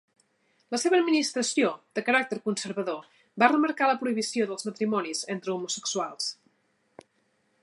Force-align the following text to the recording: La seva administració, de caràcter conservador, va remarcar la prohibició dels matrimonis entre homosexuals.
La 0.75 0.77
seva 0.83 0.95
administració, 0.99 1.69
de 1.99 2.03
caràcter 2.07 2.39
conservador, 2.47 3.05
va 3.45 3.51
remarcar 3.55 3.93
la 3.93 4.01
prohibició 4.03 4.51
dels 4.53 4.69
matrimonis 4.73 5.25
entre 5.37 5.57
homosexuals. 5.59 6.33